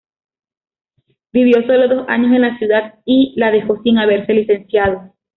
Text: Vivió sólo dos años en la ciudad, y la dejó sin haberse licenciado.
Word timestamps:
Vivió 1.31 1.61
sólo 1.67 1.87
dos 1.87 2.09
años 2.09 2.31
en 2.33 2.41
la 2.41 2.57
ciudad, 2.57 2.95
y 3.05 3.35
la 3.37 3.51
dejó 3.51 3.83
sin 3.83 3.99
haberse 3.99 4.33
licenciado. 4.33 5.13